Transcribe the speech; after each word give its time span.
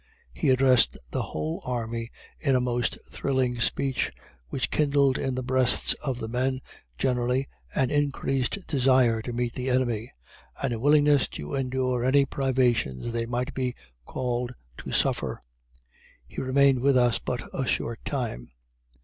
He 0.33 0.49
addressed 0.49 0.97
the 1.11 1.21
whole 1.21 1.61
army 1.63 2.09
in 2.39 2.55
a 2.55 2.59
most 2.59 2.97
thrilling 3.07 3.59
speech, 3.59 4.11
which 4.49 4.71
kindled 4.71 5.19
in 5.19 5.35
the 5.35 5.43
breasts 5.43 5.93
of 6.03 6.17
the 6.17 6.27
men, 6.27 6.59
generally, 6.97 7.47
an 7.75 7.91
increased 7.91 8.65
desire 8.65 9.21
to 9.21 9.31
meet 9.31 9.53
the 9.53 9.69
enemy, 9.69 10.11
and 10.59 10.73
a 10.73 10.79
willingness 10.79 11.27
to 11.37 11.53
endure 11.53 12.03
any 12.03 12.25
privations 12.25 13.11
they 13.11 13.27
might 13.27 13.53
be 13.53 13.75
called 14.07 14.55
to 14.79 14.91
suffer. 14.91 15.39
He 16.25 16.41
remained 16.41 16.79
with 16.79 16.97
us 16.97 17.19
but 17.19 17.43
a 17.53 17.67
short 17.67 18.03
time. 18.03 18.53